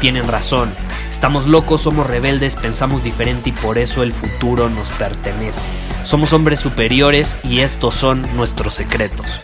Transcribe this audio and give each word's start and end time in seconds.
tienen 0.00 0.26
razón. 0.26 0.72
Estamos 1.10 1.46
locos, 1.46 1.82
somos 1.82 2.06
rebeldes, 2.06 2.56
pensamos 2.56 3.04
diferente 3.04 3.50
y 3.50 3.52
por 3.52 3.78
eso 3.78 4.02
el 4.02 4.12
futuro 4.12 4.70
nos 4.70 4.90
pertenece. 4.92 5.66
Somos 6.04 6.32
hombres 6.32 6.58
superiores 6.58 7.36
y 7.44 7.60
estos 7.60 7.94
son 7.94 8.22
nuestros 8.34 8.74
secretos. 8.74 9.42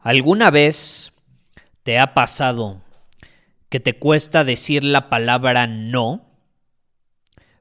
¿Alguna 0.00 0.50
vez 0.50 1.12
te 1.82 1.98
ha 1.98 2.12
pasado 2.12 2.82
que 3.70 3.80
te 3.80 3.98
cuesta 3.98 4.44
decir 4.44 4.84
la 4.84 5.08
palabra 5.08 5.66
no? 5.66 6.26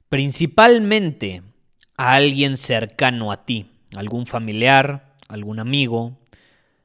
Principalmente 0.09 1.43
a 1.95 2.15
alguien 2.15 2.57
cercano 2.57 3.31
a 3.31 3.45
ti, 3.45 3.72
algún 3.95 4.25
familiar, 4.25 5.15
algún 5.27 5.59
amigo, 5.59 6.19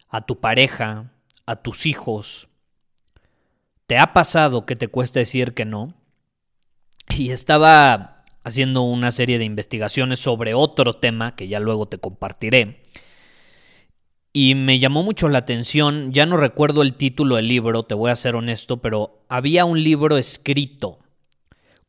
a 0.08 0.26
tu 0.26 0.40
pareja, 0.40 1.12
a 1.46 1.56
tus 1.56 1.86
hijos. 1.86 2.48
¿Te 3.86 3.98
ha 3.98 4.12
pasado 4.12 4.66
que 4.66 4.76
te 4.76 4.88
cuesta 4.88 5.20
decir 5.20 5.54
que 5.54 5.64
no? 5.64 5.94
Y 7.16 7.30
estaba 7.30 8.24
haciendo 8.44 8.82
una 8.82 9.12
serie 9.12 9.38
de 9.38 9.44
investigaciones 9.44 10.20
sobre 10.20 10.54
otro 10.54 10.96
tema 10.96 11.34
que 11.34 11.48
ya 11.48 11.60
luego 11.60 11.86
te 11.86 11.98
compartiré 11.98 12.82
y 14.32 14.54
me 14.54 14.78
llamó 14.78 15.02
mucho 15.02 15.28
la 15.28 15.38
atención, 15.38 16.12
ya 16.12 16.26
no 16.26 16.36
recuerdo 16.36 16.82
el 16.82 16.94
título 16.94 17.36
del 17.36 17.48
libro, 17.48 17.84
te 17.84 17.94
voy 17.94 18.10
a 18.10 18.16
ser 18.16 18.36
honesto, 18.36 18.76
pero 18.76 19.24
había 19.28 19.64
un 19.64 19.82
libro 19.82 20.16
escrito. 20.16 21.00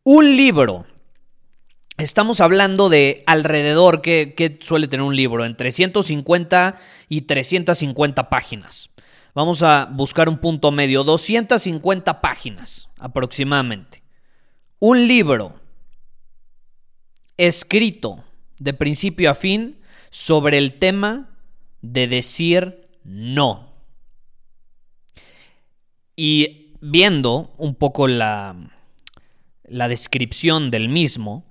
Un 0.04 0.36
libro. 0.36 0.88
Estamos 2.00 2.40
hablando 2.40 2.88
de 2.88 3.24
alrededor, 3.26 4.02
que, 4.02 4.58
suele 4.62 4.88
tener 4.88 5.06
un 5.06 5.18
libro? 5.18 5.44
Entre 5.44 5.74
150 5.74 6.78
y 7.10 7.22
350 7.24 8.30
páginas. 8.30 8.90
Vamos 9.36 9.64
a 9.64 9.86
buscar 9.92 10.30
un 10.30 10.38
punto 10.38 10.72
medio, 10.72 11.04
250 11.04 12.22
páginas 12.22 12.88
aproximadamente. 12.98 14.02
Un 14.80 15.10
libro 15.10 15.60
escrito 17.36 18.24
de 18.60 18.74
principio 18.74 19.32
a 19.32 19.34
fin 19.34 19.82
sobre 20.10 20.58
el 20.58 20.78
tema 20.78 21.38
de 21.82 22.08
decir 22.08 22.82
no. 23.04 23.74
Y 26.16 26.78
viendo 26.80 27.54
un 27.58 27.76
poco 27.76 28.08
la, 28.08 28.56
la 29.66 29.90
descripción 29.90 30.72
del 30.72 30.88
mismo, 30.88 31.49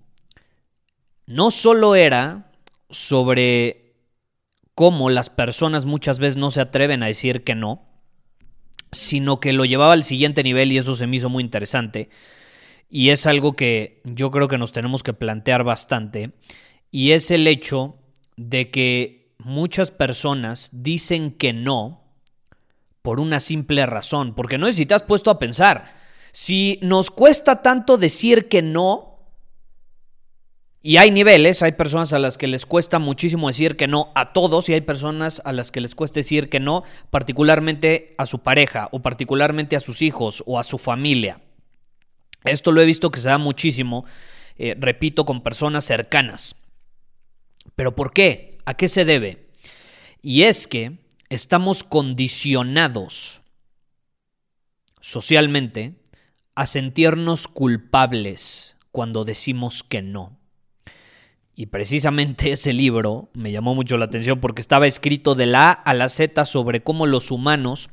no 1.29 1.51
solo 1.51 1.95
era 1.95 2.51
sobre 2.89 3.95
cómo 4.75 5.11
las 5.11 5.29
personas 5.29 5.85
muchas 5.85 6.19
veces 6.19 6.39
no 6.39 6.51
se 6.51 6.63
atreven 6.63 7.03
a 7.03 7.07
decir 7.07 7.45
que 7.45 7.55
no, 7.55 7.87
sino 8.93 9.39
que 9.39 9.53
lo 9.53 9.67
llevaba 9.67 9.93
al 9.93 10.05
siguiente 10.05 10.43
nivel 10.43 10.73
y 10.73 10.79
eso 10.79 10.95
se 10.95 11.07
me 11.07 11.17
hizo 11.17 11.29
muy 11.29 11.45
interesante. 11.45 12.09
Y 12.89 13.11
es 13.11 13.27
algo 13.27 13.53
que 13.53 14.01
yo 14.05 14.31
creo 14.31 14.49
que 14.49 14.57
nos 14.57 14.73
tenemos 14.73 15.03
que 15.03 15.13
plantear 15.13 15.65
bastante. 15.65 16.33
Y 16.91 17.11
es 17.11 17.31
el 17.31 17.47
hecho 17.47 17.97
de 18.39 18.71
que 18.71 19.35
muchas 19.37 19.91
personas 19.91 20.71
dicen 20.73 21.33
que 21.33 21.53
no 21.53 22.05
por 23.03 23.21
una 23.21 23.41
simple 23.41 23.85
razón, 23.85 24.35
porque 24.35 24.57
no 24.57 24.67
has 24.67 25.03
puesto 25.03 25.31
a 25.31 25.39
pensar, 25.39 25.85
si 26.33 26.79
nos 26.83 27.11
cuesta 27.11 27.63
tanto 27.63 27.99
decir 27.99 28.49
que 28.49 28.63
no, 28.63 29.08
y 30.81 30.99
hay 30.99 31.11
niveles, 31.11 31.63
hay 31.63 31.73
personas 31.73 32.13
a 32.13 32.21
las 32.21 32.39
que 32.39 32.47
les 32.47 32.65
cuesta 32.65 33.01
muchísimo 33.01 33.49
decir 33.49 33.77
que 33.77 33.89
no 33.89 34.13
a 34.15 34.33
todos 34.33 34.69
y 34.69 34.75
hay 34.75 34.81
personas 34.81 35.43
a 35.45 35.53
las 35.53 35.73
que 35.73 35.81
les 35.81 35.97
cuesta 35.97 36.21
decir 36.21 36.49
que 36.49 36.61
no, 36.61 36.85
particularmente 37.11 38.15
a 38.17 38.27
su 38.27 38.39
pareja 38.41 38.89
o 38.93 39.01
particularmente 39.03 39.75
a 39.75 39.81
sus 39.81 40.03
hijos 40.03 40.45
o 40.47 40.59
a 40.59 40.65
su 40.65 40.79
familia. 40.79 41.41
Esto 42.45 42.71
lo 42.71 42.81
he 42.81 42.87
visto 42.87 43.11
que 43.11 43.21
se 43.21 43.29
da 43.29 43.39
muchísimo, 43.39 44.05
eh, 44.57 44.77
repito, 44.79 45.25
con 45.25 45.43
personas 45.43 45.85
cercanas. 45.85 46.55
¿Pero 47.75 47.97
por 47.97 48.13
qué? 48.13 48.59
¿A 48.65 48.75
qué 48.75 48.87
se 48.87 49.05
debe? 49.05 49.49
Y 50.23 50.43
es 50.43 50.69
que 50.69 50.99
estamos 51.29 51.83
condicionados 51.83 53.41
socialmente 55.01 55.97
a 56.55 56.67
sentirnos 56.67 57.49
culpables 57.49 58.77
cuando 58.93 59.25
decimos 59.25 59.83
que 59.83 60.03
no. 60.03 60.38
Y 61.59 61.67
precisamente 61.67 62.53
ese 62.53 62.73
libro 62.73 63.31
me 63.35 63.51
llamó 63.51 63.75
mucho 63.75 63.99
la 63.99 64.05
atención 64.05 64.39
porque 64.39 64.63
estaba 64.63 64.87
escrito 64.87 65.35
de 65.35 65.47
la 65.47 65.71
A 65.71 65.73
a 65.73 65.93
la 65.93 66.09
Z 66.09 66.45
sobre 66.45 66.85
cómo 66.85 67.05
los 67.05 67.33
humanos 67.33 67.91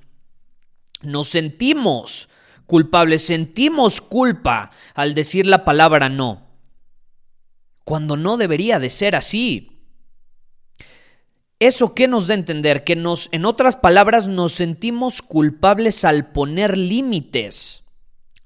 nos 1.02 1.30
sentimos 1.30 2.30
culpables, 2.68 3.26
sentimos 3.26 4.02
culpa 4.02 4.70
al 4.94 5.16
decir 5.16 5.48
la 5.48 5.66
palabra 5.66 6.10
no, 6.10 6.48
cuando 7.84 8.18
no 8.18 8.38
debería 8.38 8.78
de 8.78 8.92
ser 8.92 9.16
así. 9.16 9.72
¿Eso 11.58 11.96
qué 11.96 12.08
nos 12.08 12.28
da 12.28 12.36
a 12.36 12.38
entender? 12.38 12.84
Que 12.84 12.96
nos, 12.96 13.30
en 13.32 13.46
otras 13.46 13.78
palabras, 13.78 14.28
nos 14.28 14.54
sentimos 14.54 15.24
culpables 15.24 16.06
al 16.06 16.32
poner 16.32 16.78
límites. 16.78 17.84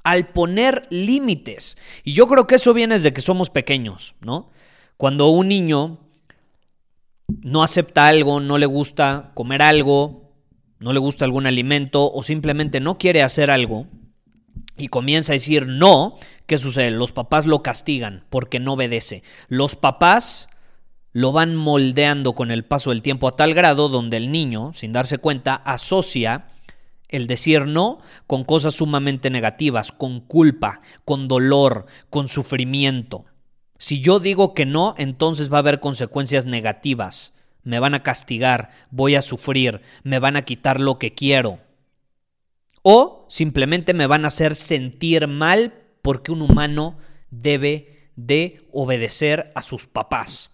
Al 0.04 0.30
poner 0.30 0.88
límites. 0.90 1.76
Y 2.06 2.14
yo 2.14 2.28
creo 2.28 2.48
que 2.48 2.56
eso 2.56 2.74
viene 2.74 2.96
desde 2.96 3.12
que 3.12 3.20
somos 3.20 3.50
pequeños, 3.50 4.16
¿no? 4.22 4.50
Cuando 5.00 5.30
un 5.30 5.48
niño 5.48 5.98
no 7.42 7.64
acepta 7.64 8.08
algo, 8.08 8.42
no 8.42 8.58
le 8.58 8.66
gusta 8.66 9.32
comer 9.34 9.62
algo, 9.62 10.34
no 10.78 10.92
le 10.92 11.00
gusta 11.00 11.24
algún 11.24 11.48
alimento 11.48 12.12
o 12.12 12.22
simplemente 12.22 12.82
no 12.82 12.98
quiere 12.98 13.24
hacer 13.24 13.50
algo 13.50 13.88
y 14.76 14.90
comienza 14.90 15.32
a 15.32 15.40
decir 15.40 15.68
no, 15.68 16.18
¿qué 16.48 16.58
sucede? 16.58 16.92
Los 16.92 17.14
papás 17.14 17.46
lo 17.46 17.64
castigan 17.64 18.26
porque 18.30 18.60
no 18.60 18.74
obedece. 18.74 19.24
Los 19.48 19.78
papás 19.78 20.50
lo 21.14 21.32
van 21.32 21.56
moldeando 21.56 22.36
con 22.36 22.52
el 22.52 22.66
paso 22.66 22.90
del 22.90 23.02
tiempo 23.02 23.30
a 23.30 23.38
tal 23.38 23.54
grado 23.54 23.88
donde 23.88 24.18
el 24.18 24.34
niño, 24.34 24.74
sin 24.74 24.92
darse 24.92 25.18
cuenta, 25.18 25.56
asocia 25.56 26.48
el 27.08 27.26
decir 27.26 27.68
no 27.68 28.00
con 28.28 28.44
cosas 28.44 28.74
sumamente 28.74 29.30
negativas, 29.30 29.94
con 29.94 30.20
culpa, 30.20 30.82
con 31.06 31.30
dolor, 31.30 31.86
con 32.10 32.28
sufrimiento. 32.28 33.24
Si 33.80 34.02
yo 34.02 34.20
digo 34.20 34.54
que 34.54 34.66
no, 34.66 34.94
entonces 34.98 35.52
va 35.52 35.58
a 35.58 35.60
haber 35.60 35.80
consecuencias 35.80 36.46
negativas. 36.46 37.34
Me 37.64 37.80
van 37.80 37.94
a 37.94 38.04
castigar, 38.04 38.72
voy 38.92 39.16
a 39.16 39.22
sufrir, 39.22 39.82
me 40.04 40.20
van 40.20 40.36
a 40.36 40.44
quitar 40.44 40.82
lo 40.82 41.00
que 41.00 41.14
quiero. 41.14 41.62
O 42.84 43.26
simplemente 43.30 43.94
me 43.94 44.06
van 44.06 44.26
a 44.26 44.28
hacer 44.28 44.56
sentir 44.56 45.28
mal 45.28 45.74
porque 46.02 46.34
un 46.34 46.42
humano 46.42 46.98
debe 47.32 48.12
de 48.18 48.68
obedecer 48.74 49.54
a 49.56 49.62
sus 49.62 49.88
papás. 49.88 50.52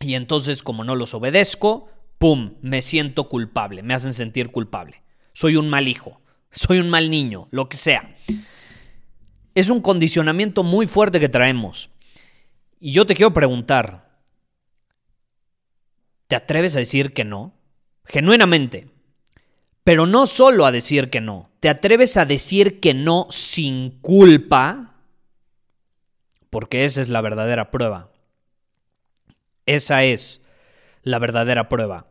Y 0.00 0.14
entonces, 0.14 0.62
como 0.62 0.84
no 0.84 0.96
los 0.96 1.12
obedezco, 1.12 1.90
¡pum! 2.16 2.54
Me 2.62 2.80
siento 2.80 3.28
culpable, 3.28 3.82
me 3.82 3.92
hacen 3.92 4.14
sentir 4.14 4.50
culpable. 4.50 5.02
Soy 5.34 5.56
un 5.56 5.68
mal 5.68 5.86
hijo, 5.86 6.22
soy 6.50 6.78
un 6.78 6.88
mal 6.88 7.10
niño, 7.10 7.48
lo 7.50 7.68
que 7.68 7.76
sea. 7.76 8.16
Es 9.54 9.68
un 9.68 9.82
condicionamiento 9.82 10.62
muy 10.62 10.86
fuerte 10.86 11.20
que 11.20 11.28
traemos. 11.28 11.90
Y 12.80 12.92
yo 12.92 13.06
te 13.06 13.14
quiero 13.14 13.34
preguntar, 13.34 14.08
¿te 16.28 16.36
atreves 16.36 16.76
a 16.76 16.80
decir 16.80 17.12
que 17.12 17.24
no? 17.24 17.54
Genuinamente. 18.04 18.90
Pero 19.82 20.06
no 20.06 20.26
solo 20.26 20.66
a 20.66 20.72
decir 20.72 21.10
que 21.10 21.20
no, 21.20 21.50
¿te 21.60 21.68
atreves 21.68 22.16
a 22.16 22.26
decir 22.26 22.78
que 22.78 22.94
no 22.94 23.26
sin 23.30 23.98
culpa? 24.00 24.94
Porque 26.50 26.84
esa 26.84 27.00
es 27.00 27.08
la 27.08 27.20
verdadera 27.20 27.70
prueba. 27.70 28.12
Esa 29.66 30.04
es 30.04 30.42
la 31.02 31.18
verdadera 31.18 31.68
prueba. 31.68 32.06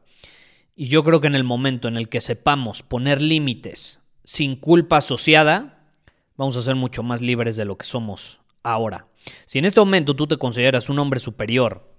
Y 0.76 0.88
yo 0.90 1.04
creo 1.04 1.22
que 1.22 1.28
en 1.28 1.36
el 1.36 1.44
momento 1.44 1.88
en 1.88 1.98
el 1.98 2.10
que 2.10 2.22
sepamos 2.22 2.84
poner 2.84 3.22
límites 3.22 4.00
sin 4.24 4.56
culpa 4.56 4.98
asociada, 4.98 5.92
vamos 6.36 6.58
a 6.58 6.62
ser 6.62 6.76
mucho 6.76 7.04
más 7.04 7.22
libres 7.22 7.56
de 7.56 7.66
lo 7.66 7.78
que 7.78 7.86
somos 7.86 8.40
ahora. 8.72 9.08
Si 9.46 9.60
en 9.60 9.66
este 9.66 9.80
momento 9.80 10.16
tú 10.16 10.28
te 10.28 10.38
consideras 10.38 10.90
un 10.90 11.00
hombre 11.00 11.20
superior, 11.20 11.94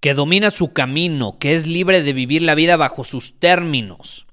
que 0.00 0.14
domina 0.14 0.50
su 0.50 0.72
camino, 0.72 1.38
que 1.38 1.54
es 1.54 1.66
libre 1.66 2.02
de 2.02 2.12
vivir 2.12 2.42
la 2.42 2.54
vida 2.54 2.76
bajo 2.76 3.04
sus 3.04 3.38
términos, 3.38 4.26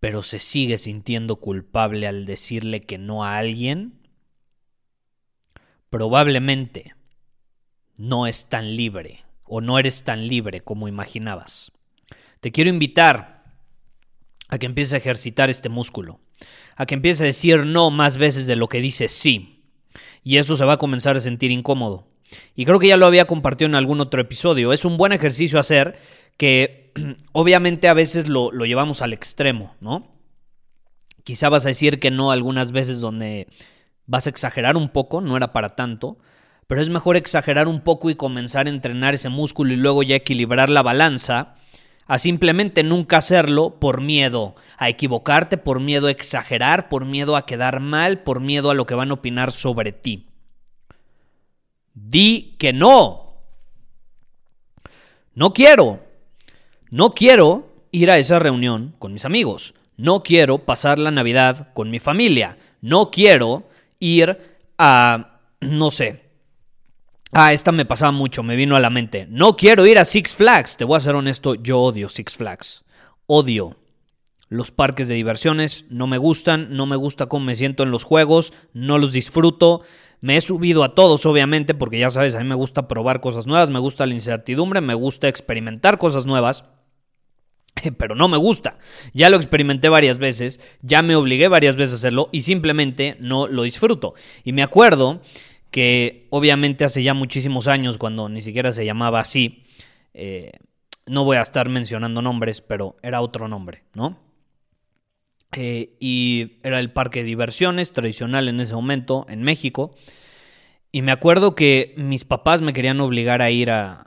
pero 0.00 0.22
se 0.22 0.38
sigue 0.38 0.78
sintiendo 0.78 1.36
culpable 1.36 2.06
al 2.06 2.26
decirle 2.26 2.80
que 2.80 2.98
no 2.98 3.24
a 3.24 3.38
alguien, 3.38 4.00
probablemente 5.88 6.94
no 7.96 8.26
es 8.26 8.48
tan 8.48 8.76
libre 8.76 9.24
o 9.44 9.60
no 9.60 9.78
eres 9.78 10.04
tan 10.04 10.26
libre 10.26 10.60
como 10.60 10.88
imaginabas. 10.88 11.72
Te 12.40 12.52
quiero 12.52 12.70
invitar 12.70 13.44
a 14.48 14.58
que 14.58 14.66
empieces 14.66 14.94
a 14.94 14.98
ejercitar 14.98 15.48
este 15.48 15.68
músculo, 15.68 16.20
a 16.76 16.86
que 16.86 16.94
empieces 16.94 17.22
a 17.22 17.26
decir 17.26 17.64
no 17.64 17.90
más 17.90 18.16
veces 18.16 18.46
de 18.46 18.56
lo 18.56 18.68
que 18.68 18.80
dices 18.80 19.12
sí, 19.12 19.53
y 20.22 20.36
eso 20.36 20.56
se 20.56 20.64
va 20.64 20.74
a 20.74 20.78
comenzar 20.78 21.16
a 21.16 21.20
sentir 21.20 21.50
incómodo. 21.50 22.06
Y 22.54 22.64
creo 22.64 22.78
que 22.78 22.88
ya 22.88 22.96
lo 22.96 23.06
había 23.06 23.26
compartido 23.26 23.68
en 23.68 23.74
algún 23.74 24.00
otro 24.00 24.20
episodio. 24.20 24.72
Es 24.72 24.84
un 24.84 24.96
buen 24.96 25.12
ejercicio 25.12 25.58
hacer 25.58 25.96
que 26.36 26.92
obviamente 27.32 27.88
a 27.88 27.94
veces 27.94 28.28
lo, 28.28 28.50
lo 28.52 28.66
llevamos 28.66 29.02
al 29.02 29.12
extremo, 29.12 29.74
¿no? 29.80 30.08
Quizá 31.22 31.48
vas 31.48 31.64
a 31.64 31.68
decir 31.68 32.00
que 32.00 32.10
no 32.10 32.30
algunas 32.30 32.72
veces 32.72 33.00
donde 33.00 33.48
vas 34.06 34.26
a 34.26 34.30
exagerar 34.30 34.76
un 34.76 34.90
poco, 34.90 35.20
no 35.20 35.36
era 35.36 35.52
para 35.52 35.70
tanto, 35.70 36.18
pero 36.66 36.80
es 36.80 36.90
mejor 36.90 37.16
exagerar 37.16 37.68
un 37.68 37.80
poco 37.80 38.10
y 38.10 38.14
comenzar 38.14 38.66
a 38.66 38.70
entrenar 38.70 39.14
ese 39.14 39.28
músculo 39.28 39.72
y 39.72 39.76
luego 39.76 40.02
ya 40.02 40.16
equilibrar 40.16 40.68
la 40.68 40.82
balanza 40.82 41.54
a 42.06 42.18
simplemente 42.18 42.82
nunca 42.82 43.18
hacerlo 43.18 43.78
por 43.80 44.00
miedo 44.00 44.54
a 44.76 44.88
equivocarte, 44.88 45.56
por 45.56 45.80
miedo 45.80 46.06
a 46.06 46.10
exagerar, 46.10 46.88
por 46.88 47.04
miedo 47.04 47.36
a 47.36 47.46
quedar 47.46 47.80
mal, 47.80 48.20
por 48.20 48.40
miedo 48.40 48.70
a 48.70 48.74
lo 48.74 48.86
que 48.86 48.94
van 48.94 49.10
a 49.10 49.14
opinar 49.14 49.52
sobre 49.52 49.92
ti. 49.92 50.26
Di 51.94 52.56
que 52.58 52.72
no. 52.72 53.34
No 55.34 55.52
quiero. 55.52 56.00
No 56.90 57.10
quiero 57.10 57.72
ir 57.90 58.10
a 58.10 58.18
esa 58.18 58.38
reunión 58.38 58.94
con 58.98 59.12
mis 59.12 59.24
amigos. 59.24 59.74
No 59.96 60.22
quiero 60.22 60.58
pasar 60.58 60.98
la 60.98 61.10
Navidad 61.10 61.72
con 61.72 61.90
mi 61.90 61.98
familia. 61.98 62.58
No 62.80 63.10
quiero 63.10 63.68
ir 64.00 64.38
a, 64.76 65.38
no 65.60 65.90
sé. 65.90 66.23
Ah, 67.36 67.52
esta 67.52 67.72
me 67.72 67.84
pasaba 67.84 68.12
mucho, 68.12 68.44
me 68.44 68.54
vino 68.54 68.76
a 68.76 68.80
la 68.80 68.90
mente. 68.90 69.26
No 69.28 69.56
quiero 69.56 69.84
ir 69.86 69.98
a 69.98 70.04
Six 70.04 70.34
Flags. 70.34 70.76
Te 70.76 70.84
voy 70.84 70.96
a 70.96 71.00
ser 71.00 71.16
honesto, 71.16 71.56
yo 71.56 71.80
odio 71.80 72.08
Six 72.08 72.36
Flags. 72.36 72.84
Odio 73.26 73.76
los 74.48 74.70
parques 74.70 75.08
de 75.08 75.14
diversiones, 75.14 75.84
no 75.90 76.06
me 76.06 76.16
gustan, 76.16 76.76
no 76.76 76.86
me 76.86 76.94
gusta 76.94 77.26
cómo 77.26 77.46
me 77.46 77.56
siento 77.56 77.82
en 77.82 77.90
los 77.90 78.04
juegos, 78.04 78.52
no 78.72 78.98
los 78.98 79.12
disfruto. 79.12 79.82
Me 80.20 80.36
he 80.36 80.40
subido 80.40 80.84
a 80.84 80.94
todos, 80.94 81.26
obviamente, 81.26 81.74
porque 81.74 81.98
ya 81.98 82.08
sabes, 82.08 82.36
a 82.36 82.38
mí 82.38 82.44
me 82.44 82.54
gusta 82.54 82.86
probar 82.86 83.20
cosas 83.20 83.48
nuevas, 83.48 83.68
me 83.68 83.80
gusta 83.80 84.06
la 84.06 84.14
incertidumbre, 84.14 84.80
me 84.80 84.94
gusta 84.94 85.26
experimentar 85.26 85.98
cosas 85.98 86.26
nuevas, 86.26 86.64
pero 87.98 88.14
no 88.14 88.28
me 88.28 88.36
gusta. 88.36 88.78
Ya 89.12 89.28
lo 89.28 89.36
experimenté 89.38 89.88
varias 89.88 90.18
veces, 90.18 90.60
ya 90.82 91.02
me 91.02 91.16
obligué 91.16 91.48
varias 91.48 91.74
veces 91.74 91.94
a 91.94 91.96
hacerlo 91.96 92.28
y 92.30 92.42
simplemente 92.42 93.16
no 93.18 93.48
lo 93.48 93.64
disfruto. 93.64 94.14
Y 94.44 94.52
me 94.52 94.62
acuerdo 94.62 95.20
que 95.74 96.28
obviamente 96.30 96.84
hace 96.84 97.02
ya 97.02 97.14
muchísimos 97.14 97.66
años, 97.66 97.98
cuando 97.98 98.28
ni 98.28 98.42
siquiera 98.42 98.70
se 98.70 98.84
llamaba 98.84 99.18
así, 99.18 99.64
eh, 100.12 100.52
no 101.04 101.24
voy 101.24 101.36
a 101.36 101.42
estar 101.42 101.68
mencionando 101.68 102.22
nombres, 102.22 102.60
pero 102.60 102.94
era 103.02 103.20
otro 103.20 103.48
nombre, 103.48 103.82
¿no? 103.92 104.16
Eh, 105.56 105.96
y 105.98 106.58
era 106.62 106.78
el 106.78 106.92
parque 106.92 107.18
de 107.18 107.24
diversiones 107.24 107.92
tradicional 107.92 108.48
en 108.48 108.60
ese 108.60 108.72
momento 108.72 109.26
en 109.28 109.42
México. 109.42 109.96
Y 110.92 111.02
me 111.02 111.10
acuerdo 111.10 111.56
que 111.56 111.92
mis 111.96 112.24
papás 112.24 112.62
me 112.62 112.72
querían 112.72 113.00
obligar 113.00 113.42
a 113.42 113.50
ir 113.50 113.72
a, 113.72 113.98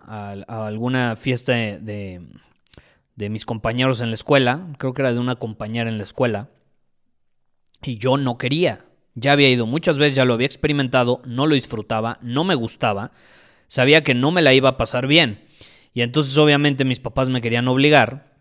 alguna 0.47 1.17
fiesta 1.17 1.51
de, 1.51 2.21
de, 3.17 3.29
mis 3.29 3.45
compañeros 3.45 3.99
en 3.99 4.07
la 4.07 4.15
escuela. 4.15 4.69
Creo 4.77 4.93
que 4.93 5.01
era 5.01 5.11
de 5.11 5.19
una 5.19 5.35
compañera 5.35 5.89
en 5.89 5.97
la 5.97 6.03
escuela. 6.03 6.47
Y 7.83 7.97
yo 7.97 8.15
no 8.15 8.37
quería. 8.37 8.86
Ya 9.19 9.31
había 9.31 9.49
ido 9.49 9.65
muchas 9.65 9.97
veces, 9.97 10.15
ya 10.15 10.25
lo 10.25 10.35
había 10.35 10.45
experimentado, 10.45 11.23
no 11.25 11.47
lo 11.47 11.55
disfrutaba, 11.55 12.19
no 12.21 12.43
me 12.43 12.53
gustaba. 12.53 13.11
Sabía 13.67 14.03
que 14.03 14.13
no 14.13 14.29
me 14.29 14.43
la 14.43 14.53
iba 14.53 14.69
a 14.69 14.77
pasar 14.77 15.07
bien. 15.07 15.43
Y 15.95 16.03
entonces 16.03 16.37
obviamente 16.37 16.85
mis 16.85 16.99
papás 16.99 17.27
me 17.27 17.41
querían 17.41 17.67
obligar. 17.67 18.37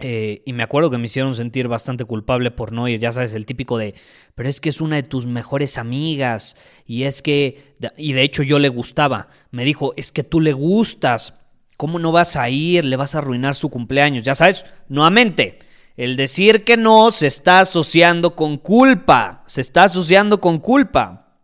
Eh, 0.00 0.42
y 0.44 0.52
me 0.52 0.64
acuerdo 0.64 0.90
que 0.90 0.98
me 0.98 1.06
hicieron 1.06 1.34
sentir 1.34 1.66
bastante 1.66 2.04
culpable 2.04 2.50
por 2.50 2.72
no 2.72 2.88
ir, 2.88 3.00
ya 3.00 3.10
sabes, 3.12 3.32
el 3.32 3.46
típico 3.46 3.78
de, 3.78 3.94
pero 4.34 4.50
es 4.50 4.60
que 4.60 4.68
es 4.68 4.82
una 4.82 4.96
de 4.96 5.02
tus 5.02 5.24
mejores 5.24 5.78
amigas 5.78 6.56
y 6.84 7.04
es 7.04 7.22
que, 7.22 7.72
y 7.96 8.12
de 8.12 8.22
hecho 8.22 8.42
yo 8.42 8.58
le 8.58 8.68
gustaba, 8.68 9.28
me 9.50 9.64
dijo, 9.64 9.94
es 9.96 10.12
que 10.12 10.24
tú 10.24 10.42
le 10.42 10.52
gustas, 10.52 11.34
¿cómo 11.78 11.98
no 11.98 12.12
vas 12.12 12.36
a 12.36 12.50
ir? 12.50 12.84
Le 12.84 12.96
vas 12.96 13.14
a 13.14 13.18
arruinar 13.18 13.54
su 13.54 13.70
cumpleaños, 13.70 14.24
ya 14.24 14.34
sabes, 14.34 14.66
nuevamente, 14.88 15.60
el 15.96 16.16
decir 16.16 16.64
que 16.64 16.76
no 16.76 17.10
se 17.10 17.28
está 17.28 17.60
asociando 17.60 18.34
con 18.34 18.58
culpa, 18.58 19.44
se 19.46 19.60
está 19.60 19.84
asociando 19.84 20.40
con 20.40 20.58
culpa. 20.58 21.38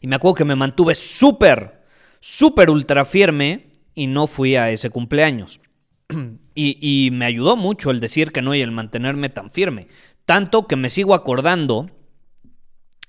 Y 0.00 0.06
me 0.06 0.16
acuerdo 0.16 0.36
que 0.36 0.44
me 0.44 0.56
mantuve 0.56 0.94
súper, 0.94 1.84
súper 2.20 2.70
ultra 2.70 3.04
firme 3.04 3.70
y 3.94 4.06
no 4.06 4.26
fui 4.26 4.56
a 4.56 4.70
ese 4.70 4.90
cumpleaños. 4.90 5.60
Y, 6.62 7.08
me 7.12 7.24
ayudó 7.24 7.56
mucho 7.56 7.90
el 7.90 8.00
decir 8.00 8.32
que 8.32 8.42
no 8.42 8.54
y 8.54 8.60
el 8.60 8.70
mantenerme 8.70 9.30
tan 9.30 9.50
firme. 9.50 9.88
Tanto 10.26 10.66
que 10.66 10.76
me 10.76 10.90
sigo 10.90 11.14
acordando 11.14 11.90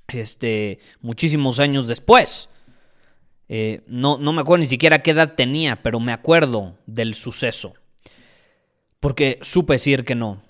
este, 0.08 0.80
muchísimos 1.02 1.60
años 1.60 1.86
después. 1.86 2.48
Eh, 3.50 3.82
no, 3.88 4.18
no 4.18 4.32
me 4.32 4.40
acuerdo 4.40 4.62
ni 4.62 4.68
siquiera 4.68 5.04
qué 5.04 5.12
edad 5.12 5.36
tenía, 5.36 5.84
pero 5.84 6.00
me 6.00 6.14
acuerdo 6.14 6.78
del 6.86 7.14
suceso. 7.14 7.74
Porque 9.02 9.40
supe 9.42 9.74
decir 9.74 10.06
que 10.06 10.16
no. 10.16 10.42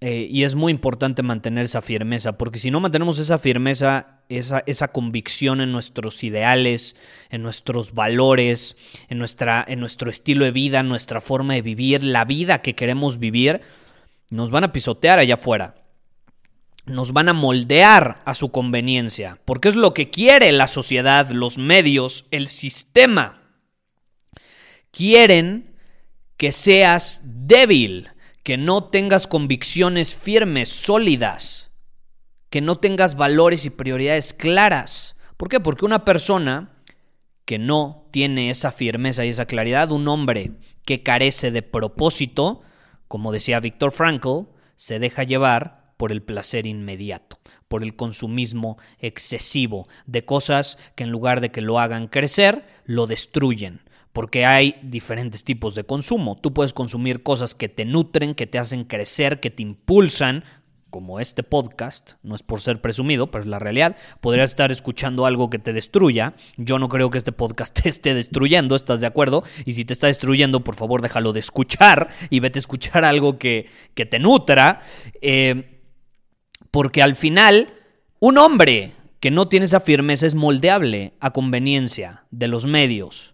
Eh, 0.00 0.28
y 0.30 0.44
es 0.44 0.54
muy 0.54 0.70
importante 0.70 1.22
mantener 1.22 1.64
esa 1.64 1.80
firmeza, 1.80 2.36
porque 2.36 2.58
si 2.58 2.70
no 2.70 2.78
mantenemos 2.78 3.18
esa 3.18 3.38
firmeza, 3.38 4.20
esa, 4.28 4.62
esa 4.66 4.88
convicción 4.88 5.62
en 5.62 5.72
nuestros 5.72 6.22
ideales, 6.22 6.94
en 7.30 7.42
nuestros 7.42 7.94
valores, 7.94 8.76
en, 9.08 9.18
nuestra, 9.18 9.64
en 9.66 9.80
nuestro 9.80 10.10
estilo 10.10 10.44
de 10.44 10.50
vida, 10.50 10.82
nuestra 10.82 11.22
forma 11.22 11.54
de 11.54 11.62
vivir, 11.62 12.04
la 12.04 12.26
vida 12.26 12.60
que 12.60 12.74
queremos 12.74 13.18
vivir, 13.18 13.62
nos 14.28 14.50
van 14.50 14.64
a 14.64 14.72
pisotear 14.72 15.18
allá 15.18 15.34
afuera. 15.34 15.74
Nos 16.84 17.14
van 17.14 17.30
a 17.30 17.32
moldear 17.32 18.20
a 18.26 18.34
su 18.34 18.50
conveniencia, 18.50 19.40
porque 19.46 19.70
es 19.70 19.74
lo 19.74 19.94
que 19.94 20.10
quiere 20.10 20.52
la 20.52 20.68
sociedad, 20.68 21.30
los 21.30 21.56
medios, 21.56 22.26
el 22.30 22.48
sistema. 22.48 23.40
Quieren 24.90 25.73
que 26.36 26.52
seas 26.52 27.22
débil, 27.24 28.10
que 28.42 28.56
no 28.56 28.84
tengas 28.84 29.26
convicciones 29.26 30.14
firmes, 30.14 30.68
sólidas, 30.68 31.70
que 32.50 32.60
no 32.60 32.78
tengas 32.78 33.16
valores 33.16 33.64
y 33.64 33.70
prioridades 33.70 34.34
claras. 34.34 35.16
¿Por 35.36 35.48
qué? 35.48 35.60
Porque 35.60 35.84
una 35.84 36.04
persona 36.04 36.72
que 37.44 37.58
no 37.58 38.08
tiene 38.10 38.50
esa 38.50 38.72
firmeza 38.72 39.24
y 39.24 39.28
esa 39.28 39.46
claridad, 39.46 39.92
un 39.92 40.08
hombre 40.08 40.52
que 40.84 41.02
carece 41.02 41.50
de 41.50 41.62
propósito, 41.62 42.62
como 43.08 43.32
decía 43.32 43.60
Víctor 43.60 43.92
Frankl, 43.92 44.48
se 44.76 44.98
deja 44.98 45.22
llevar 45.24 45.94
por 45.96 46.10
el 46.10 46.22
placer 46.22 46.66
inmediato, 46.66 47.38
por 47.68 47.82
el 47.82 47.96
consumismo 47.96 48.76
excesivo 48.98 49.88
de 50.06 50.24
cosas 50.24 50.78
que 50.96 51.04
en 51.04 51.10
lugar 51.10 51.40
de 51.40 51.50
que 51.50 51.62
lo 51.62 51.78
hagan 51.78 52.08
crecer, 52.08 52.66
lo 52.84 53.06
destruyen 53.06 53.83
porque 54.14 54.46
hay 54.46 54.76
diferentes 54.80 55.42
tipos 55.42 55.74
de 55.74 55.84
consumo. 55.84 56.38
Tú 56.40 56.54
puedes 56.54 56.72
consumir 56.72 57.24
cosas 57.24 57.54
que 57.54 57.68
te 57.68 57.84
nutren, 57.84 58.36
que 58.36 58.46
te 58.46 58.58
hacen 58.58 58.84
crecer, 58.84 59.40
que 59.40 59.50
te 59.50 59.62
impulsan, 59.62 60.44
como 60.88 61.18
este 61.18 61.42
podcast, 61.42 62.12
no 62.22 62.36
es 62.36 62.44
por 62.44 62.60
ser 62.60 62.80
presumido, 62.80 63.28
pero 63.28 63.42
es 63.42 63.48
la 63.48 63.58
realidad. 63.58 63.96
Podrías 64.20 64.50
estar 64.50 64.70
escuchando 64.70 65.26
algo 65.26 65.50
que 65.50 65.58
te 65.58 65.72
destruya. 65.72 66.34
Yo 66.56 66.78
no 66.78 66.88
creo 66.88 67.10
que 67.10 67.18
este 67.18 67.32
podcast 67.32 67.80
te 67.82 67.88
esté 67.88 68.14
destruyendo, 68.14 68.76
¿estás 68.76 69.00
de 69.00 69.08
acuerdo? 69.08 69.42
Y 69.64 69.72
si 69.72 69.84
te 69.84 69.92
está 69.92 70.06
destruyendo, 70.06 70.62
por 70.62 70.76
favor 70.76 71.02
déjalo 71.02 71.32
de 71.32 71.40
escuchar 71.40 72.10
y 72.30 72.38
vete 72.38 72.58
a 72.58 72.60
escuchar 72.60 73.04
algo 73.04 73.40
que, 73.40 73.66
que 73.94 74.06
te 74.06 74.20
nutra. 74.20 74.82
Eh, 75.20 75.80
porque 76.70 77.02
al 77.02 77.16
final, 77.16 77.74
un 78.20 78.38
hombre 78.38 78.92
que 79.18 79.32
no 79.32 79.48
tiene 79.48 79.66
esa 79.66 79.80
firmeza 79.80 80.28
es 80.28 80.36
moldeable 80.36 81.14
a 81.18 81.32
conveniencia 81.32 82.26
de 82.30 82.46
los 82.46 82.66
medios 82.66 83.33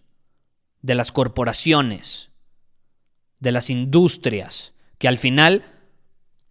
de 0.81 0.95
las 0.95 1.11
corporaciones, 1.11 2.31
de 3.39 3.51
las 3.51 3.69
industrias, 3.69 4.73
que 4.97 5.07
al 5.07 5.17
final 5.17 5.63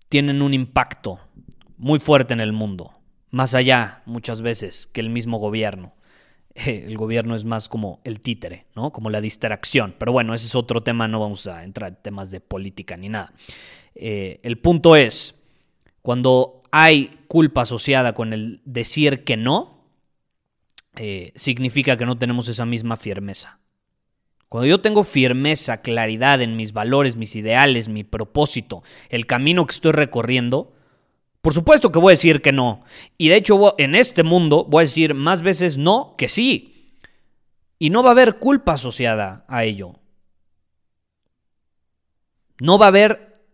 tienen 0.09 0.43
un 0.43 0.55
impacto 0.55 1.21
muy 1.77 1.99
fuerte 1.99 2.35
en 2.35 2.41
el 2.41 2.53
mundo, 2.53 2.95
más 3.31 3.55
allá 3.55 4.03
muchas 4.07 4.43
veces 4.43 4.89
que 4.93 5.01
el 5.01 5.11
mismo 5.11 5.39
gobierno. 5.39 5.95
el 6.67 6.97
gobierno 6.97 7.37
es 7.37 7.45
más 7.45 7.69
como 7.69 8.01
el 8.05 8.21
títere, 8.21 8.67
¿no? 8.75 8.93
Como 8.93 9.11
la 9.11 9.21
distracción. 9.21 9.95
Pero 9.99 10.13
bueno, 10.13 10.35
ese 10.35 10.47
es 10.47 10.55
otro 10.55 10.81
tema, 10.81 11.09
no 11.09 11.21
vamos 11.21 11.47
a 11.47 11.65
entrar 11.65 11.91
en 11.91 12.03
temas 12.03 12.31
de 12.31 12.41
política 12.41 12.97
ni 12.97 13.09
nada. 13.09 13.33
Eh, 13.95 14.41
el 14.43 14.59
punto 14.59 14.97
es, 14.97 15.37
cuando 16.03 16.63
hay 16.71 17.19
culpa 17.29 17.63
asociada 17.63 18.15
con 18.15 18.33
el 18.33 18.61
decir 18.65 19.25
que 19.25 19.37
no, 19.37 19.85
eh, 20.97 21.33
significa 21.37 21.97
que 21.97 22.07
no 22.07 22.19
tenemos 22.19 22.49
esa 22.49 22.67
misma 22.67 22.97
firmeza. 22.97 23.60
Cuando 24.51 24.67
yo 24.67 24.81
tengo 24.81 25.05
firmeza, 25.05 25.81
claridad 25.81 26.43
en 26.43 26.57
mis 26.57 26.73
valores, 26.73 27.15
mis 27.15 27.37
ideales, 27.37 27.89
mi 27.89 28.03
propósito, 28.03 28.83
el 29.09 29.27
camino 29.27 29.65
que 29.65 29.71
estoy 29.71 29.93
recorriendo, 29.93 30.73
por 31.41 31.55
supuesto 31.55 31.93
que 31.93 32.01
voy 32.01 32.11
a 32.11 32.19
decir 32.19 32.43
que 32.43 32.51
no. 32.51 32.83
Y 33.17 33.29
de 33.29 33.37
hecho, 33.37 33.77
en 33.79 33.95
este 33.95 34.25
mundo 34.25 34.67
voy 34.69 34.83
a 34.83 34.87
decir 34.87 35.15
más 35.15 35.43
veces 35.43 35.79
no 35.79 36.17
que 36.19 36.29
sí. 36.29 36.89
Y 37.79 37.91
no 37.91 38.03
va 38.03 38.09
a 38.09 38.13
haber 38.13 38.41
culpa 38.41 38.73
asociada 38.73 39.45
a 39.47 39.63
ello. 39.63 39.93
No 42.61 42.77
va 42.77 42.87
a 42.87 42.89
haber 42.89 43.45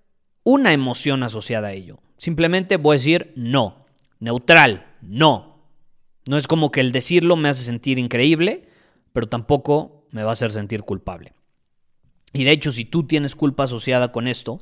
una 0.45 0.73
emoción 0.73 1.23
asociada 1.23 1.69
a 1.69 1.73
ello. 1.75 1.99
Simplemente 2.17 2.79
voy 2.79 2.95
a 2.95 2.99
decir 2.99 3.35
no. 3.37 3.85
Neutral, 4.19 4.87
no. 5.03 5.63
No 6.27 6.39
es 6.39 6.47
como 6.47 6.71
que 6.71 6.81
el 6.81 6.91
decirlo 6.91 7.37
me 7.37 7.51
hace 7.51 7.65
sentir 7.65 7.99
increíble, 7.99 8.71
pero 9.13 9.29
tampoco 9.29 10.06
me 10.17 10.25
va 10.25 10.31
a 10.31 10.33
hacer 10.33 10.51
sentir 10.51 10.83
culpable. 10.83 11.35
Y 12.33 12.45
de 12.45 12.51
hecho, 12.51 12.73
si 12.73 12.87
tú 12.87 13.07
tienes 13.07 13.37
culpa 13.37 13.65
asociada 13.65 14.11
con 14.11 14.27
esto, 14.27 14.61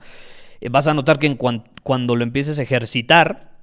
eh, 0.61 0.69
vas 0.69 0.89
a 0.89 0.95
notar 0.95 1.19
que 1.19 1.29
en 1.29 1.37
cuando 1.37 2.17
lo 2.17 2.25
empieces 2.25 2.59
a 2.59 2.63
ejercitar, 2.63 3.57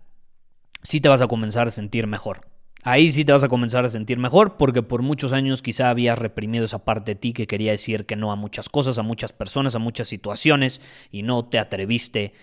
sí 0.82 1.02
te 1.02 1.10
vas 1.10 1.22
a 1.22 1.28
comenzar 1.28 1.68
a 1.68 1.72
sentir 1.72 2.08
mejor. 2.08 2.48
Ahí 2.84 3.12
sí 3.12 3.26
te 3.26 3.32
vas 3.32 3.44
a 3.44 3.48
comenzar 3.48 3.86
a 3.86 3.90
sentir 3.90 4.18
mejor 4.18 4.58
porque 4.58 4.82
por 4.82 5.04
muchos 5.04 5.34
años 5.34 5.62
quizá 5.62 5.92
habías 5.92 6.18
reprimido 6.18 6.66
esa 6.66 6.80
parte 6.80 7.12
de 7.12 7.16
ti 7.20 7.34
que 7.34 7.46
quería 7.46 7.72
decir 7.72 8.06
que 8.06 8.16
no 8.16 8.32
a 8.32 8.36
muchas 8.36 8.70
cosas, 8.70 8.98
a 8.98 9.04
muchas 9.04 9.34
personas, 9.34 9.76
a 9.76 9.80
muchas 9.80 10.08
situaciones 10.08 10.82
y 11.12 11.22
no 11.22 11.46
te 11.46 11.60
atreviste 11.60 12.34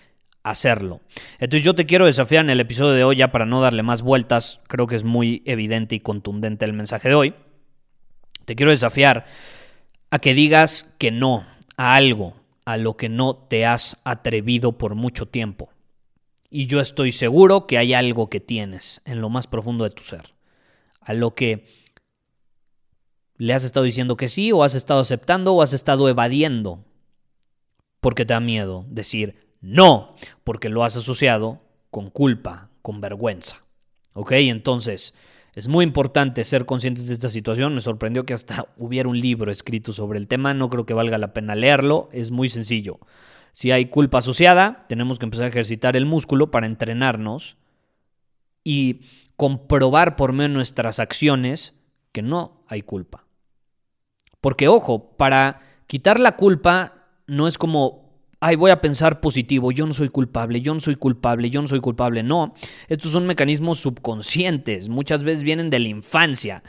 a 0.43 0.51
hacerlo. 0.51 1.01
Entonces 1.39 1.65
yo 1.65 1.75
te 1.75 1.85
quiero 1.85 2.05
desafiar 2.05 2.45
en 2.45 2.51
el 2.51 2.61
episodio 2.61 2.93
de 2.93 3.03
hoy 3.03 3.17
ya 3.17 3.33
para 3.33 3.45
no 3.45 3.59
darle 3.59 3.83
más 3.83 4.01
vueltas, 4.01 4.61
creo 4.67 4.87
que 4.87 4.95
es 4.95 5.03
muy 5.03 5.43
evidente 5.45 5.95
y 5.95 5.99
contundente 5.99 6.63
el 6.63 6.71
mensaje 6.71 7.09
de 7.09 7.15
hoy. 7.15 7.33
Te 8.49 8.55
quiero 8.55 8.71
desafiar 8.71 9.25
a 10.09 10.17
que 10.17 10.33
digas 10.33 10.87
que 10.97 11.11
no 11.11 11.45
a 11.77 11.93
algo, 11.93 12.33
a 12.65 12.77
lo 12.77 12.97
que 12.97 13.07
no 13.07 13.35
te 13.35 13.67
has 13.67 13.97
atrevido 14.03 14.75
por 14.79 14.95
mucho 14.95 15.27
tiempo. 15.27 15.69
Y 16.49 16.65
yo 16.65 16.79
estoy 16.79 17.11
seguro 17.11 17.67
que 17.67 17.77
hay 17.77 17.93
algo 17.93 18.27
que 18.27 18.39
tienes 18.39 19.01
en 19.05 19.21
lo 19.21 19.29
más 19.29 19.45
profundo 19.45 19.83
de 19.83 19.91
tu 19.91 20.01
ser, 20.01 20.33
a 20.99 21.13
lo 21.13 21.35
que 21.35 21.67
le 23.37 23.53
has 23.53 23.63
estado 23.63 23.83
diciendo 23.83 24.17
que 24.17 24.29
sí 24.29 24.51
o 24.51 24.63
has 24.63 24.73
estado 24.73 25.01
aceptando 25.01 25.53
o 25.53 25.61
has 25.61 25.73
estado 25.73 26.09
evadiendo 26.09 26.83
porque 27.99 28.25
te 28.25 28.33
da 28.33 28.39
miedo 28.39 28.83
decir 28.89 29.53
no, 29.61 30.15
porque 30.43 30.69
lo 30.69 30.83
has 30.83 30.97
asociado 30.97 31.61
con 31.91 32.09
culpa, 32.09 32.71
con 32.81 32.99
vergüenza. 32.99 33.63
¿Ok? 34.13 34.31
Entonces, 34.31 35.13
es 35.59 35.67
muy 35.67 35.83
importante 35.83 36.45
ser 36.45 36.65
conscientes 36.65 37.07
de 37.07 37.13
esta 37.13 37.27
situación. 37.27 37.75
Me 37.75 37.81
sorprendió 37.81 38.25
que 38.25 38.33
hasta 38.33 38.67
hubiera 38.77 39.09
un 39.09 39.19
libro 39.19 39.51
escrito 39.51 39.91
sobre 39.91 40.17
el 40.17 40.27
tema. 40.27 40.53
No 40.53 40.69
creo 40.69 40.85
que 40.85 40.93
valga 40.93 41.17
la 41.17 41.33
pena 41.33 41.53
leerlo. 41.53 42.09
Es 42.13 42.31
muy 42.31 42.47
sencillo. 42.47 42.99
Si 43.51 43.71
hay 43.71 43.87
culpa 43.87 44.19
asociada, 44.19 44.85
tenemos 44.87 45.19
que 45.19 45.25
empezar 45.25 45.45
a 45.45 45.49
ejercitar 45.49 45.97
el 45.97 46.05
músculo 46.05 46.49
para 46.49 46.65
entrenarnos 46.65 47.57
y 48.63 49.01
comprobar 49.35 50.15
por 50.15 50.31
medio 50.31 50.47
de 50.47 50.53
nuestras 50.53 50.99
acciones 50.99 51.75
que 52.13 52.21
no 52.21 52.63
hay 52.67 52.81
culpa. 52.81 53.25
Porque 54.39 54.69
ojo, 54.69 55.17
para 55.17 55.59
quitar 55.87 56.21
la 56.21 56.37
culpa 56.37 57.09
no 57.27 57.47
es 57.49 57.57
como 57.57 58.08
ay, 58.39 58.55
voy 58.55 58.71
a 58.71 58.81
pensar 58.81 59.19
positivo, 59.19 59.71
yo 59.71 59.85
no 59.85 59.93
soy 59.93 60.09
culpable, 60.09 60.61
yo 60.61 60.73
no 60.73 60.79
soy 60.79 60.95
culpable, 60.95 61.49
yo 61.49 61.61
no 61.61 61.67
soy 61.67 61.79
culpable. 61.79 62.23
No, 62.23 62.53
estos 62.87 63.11
son 63.11 63.27
mecanismos 63.27 63.79
subconscientes, 63.79 64.89
muchas 64.89 65.23
veces 65.23 65.43
vienen 65.43 65.69
de 65.69 65.79
la 65.79 65.89
infancia. 65.89 66.63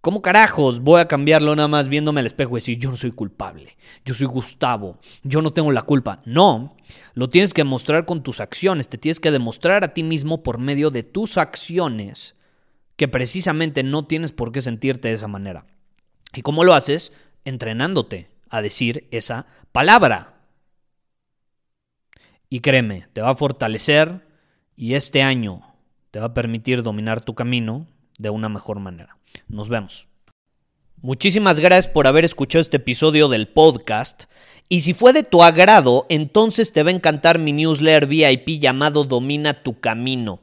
¿Cómo 0.00 0.22
carajos 0.22 0.80
voy 0.80 1.00
a 1.00 1.08
cambiarlo 1.08 1.56
nada 1.56 1.66
más 1.66 1.88
viéndome 1.88 2.20
al 2.20 2.26
espejo 2.26 2.56
y 2.56 2.60
decir 2.60 2.78
yo 2.78 2.90
no 2.90 2.96
soy 2.96 3.10
culpable, 3.10 3.76
yo 4.04 4.14
soy 4.14 4.28
Gustavo, 4.28 4.98
yo 5.24 5.42
no 5.42 5.52
tengo 5.52 5.72
la 5.72 5.82
culpa? 5.82 6.20
No, 6.24 6.76
lo 7.14 7.28
tienes 7.28 7.52
que 7.52 7.62
demostrar 7.62 8.06
con 8.06 8.22
tus 8.22 8.38
acciones, 8.38 8.88
te 8.88 8.96
tienes 8.96 9.18
que 9.18 9.32
demostrar 9.32 9.82
a 9.82 9.94
ti 9.94 10.04
mismo 10.04 10.44
por 10.44 10.58
medio 10.58 10.90
de 10.90 11.02
tus 11.02 11.36
acciones 11.36 12.36
que 12.94 13.08
precisamente 13.08 13.82
no 13.82 14.06
tienes 14.06 14.30
por 14.30 14.52
qué 14.52 14.62
sentirte 14.62 15.08
de 15.08 15.14
esa 15.14 15.28
manera. 15.28 15.66
¿Y 16.32 16.42
cómo 16.42 16.62
lo 16.62 16.74
haces? 16.74 17.12
Entrenándote 17.44 18.30
a 18.50 18.62
decir 18.62 19.08
esa 19.10 19.46
palabra. 19.72 20.37
Y 22.50 22.60
créeme, 22.60 23.08
te 23.12 23.20
va 23.20 23.30
a 23.30 23.34
fortalecer 23.34 24.26
y 24.76 24.94
este 24.94 25.22
año 25.22 25.62
te 26.10 26.20
va 26.20 26.26
a 26.26 26.34
permitir 26.34 26.82
dominar 26.82 27.20
tu 27.20 27.34
camino 27.34 27.86
de 28.18 28.30
una 28.30 28.48
mejor 28.48 28.80
manera. 28.80 29.18
Nos 29.48 29.68
vemos. 29.68 30.08
Muchísimas 31.00 31.60
gracias 31.60 31.92
por 31.92 32.08
haber 32.08 32.24
escuchado 32.24 32.60
este 32.60 32.78
episodio 32.78 33.28
del 33.28 33.46
podcast. 33.46 34.24
Y 34.68 34.80
si 34.80 34.94
fue 34.94 35.12
de 35.12 35.22
tu 35.22 35.44
agrado, 35.44 36.06
entonces 36.08 36.72
te 36.72 36.82
va 36.82 36.90
a 36.90 36.94
encantar 36.94 37.38
mi 37.38 37.52
newsletter 37.52 38.06
VIP 38.06 38.60
llamado 38.60 39.04
Domina 39.04 39.62
tu 39.62 39.78
Camino. 39.78 40.40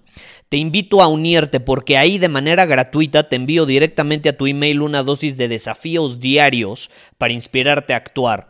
Te 0.48 0.56
invito 0.56 1.02
a 1.02 1.08
unirte 1.08 1.60
porque 1.60 1.98
ahí 1.98 2.20
de 2.20 2.30
manera 2.30 2.66
gratuita 2.66 3.28
te 3.28 3.36
envío 3.36 3.66
directamente 3.66 4.30
a 4.30 4.38
tu 4.38 4.48
email 4.48 4.82
una 4.82 5.04
dosis 5.04 5.36
de 5.36 5.50
desafíos 5.50 6.22
diarios 6.22 6.90
para 7.18 7.34
inspirarte 7.34 7.94
a 7.94 7.98
actuar. 7.98 8.50